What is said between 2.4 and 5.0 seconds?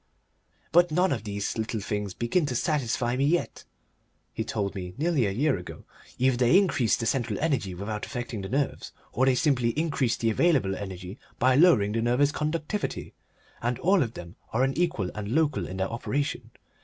to satisfy me yet," he told me